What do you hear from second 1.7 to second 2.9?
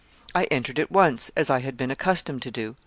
been accustomed to do.